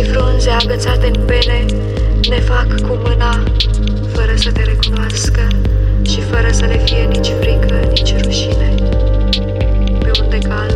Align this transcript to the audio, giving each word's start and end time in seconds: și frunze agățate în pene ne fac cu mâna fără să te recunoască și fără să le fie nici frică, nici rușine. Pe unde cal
și 0.00 0.06
frunze 0.06 0.50
agățate 0.50 1.06
în 1.06 1.24
pene 1.24 1.64
ne 2.28 2.40
fac 2.40 2.80
cu 2.80 2.98
mâna 3.04 3.42
fără 4.12 4.34
să 4.34 4.52
te 4.52 4.62
recunoască 4.62 5.46
și 6.02 6.20
fără 6.20 6.48
să 6.50 6.64
le 6.64 6.78
fie 6.84 7.04
nici 7.04 7.32
frică, 7.40 7.74
nici 7.94 8.14
rușine. 8.24 8.74
Pe 9.98 10.10
unde 10.22 10.38
cal 10.38 10.69